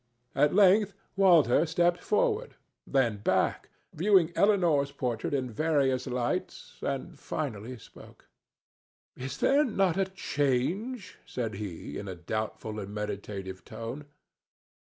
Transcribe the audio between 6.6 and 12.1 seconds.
and finally spoke. "Is there not a change?" said he, in